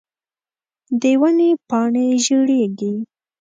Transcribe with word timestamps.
د 1.01 1.03
ونو 1.19 1.49
پاڼی 1.69 2.05
زیړیږې 2.25 2.93